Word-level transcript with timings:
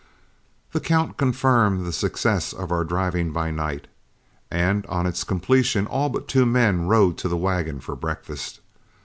The 0.71 0.79
count 0.79 1.17
confirmed 1.17 1.85
the 1.85 1.93
success 1.93 2.53
of 2.53 2.71
our 2.71 2.83
driving 2.83 3.31
by 3.31 3.51
night, 3.51 3.85
and 4.49 4.83
on 4.87 5.05
its 5.05 5.23
completion 5.23 5.85
all 5.85 6.09
but 6.09 6.27
two 6.27 6.47
men 6.47 6.87
rode 6.87 7.19
to 7.19 7.27
the 7.27 7.37
wagon 7.37 7.79
for 7.79 7.95
breakfast. 7.95 8.61